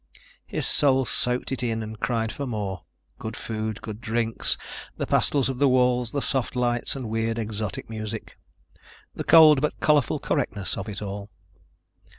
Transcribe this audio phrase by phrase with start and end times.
[0.47, 2.85] His soul soaked it in and cried for more.
[3.19, 4.57] Good food, good drinks,
[4.97, 8.35] the pastels of the walls, the soft lights and weird, exotic music.
[9.13, 11.29] The cold but colorful correctness of it all.